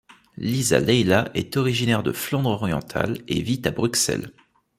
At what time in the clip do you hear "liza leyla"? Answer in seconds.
0.37-1.29